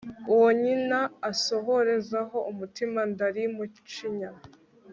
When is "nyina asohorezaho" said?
0.61-2.37